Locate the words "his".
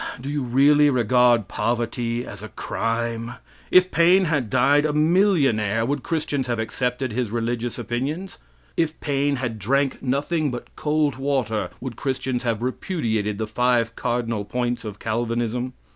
7.11-7.29